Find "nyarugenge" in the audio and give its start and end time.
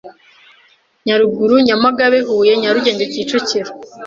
2.61-3.05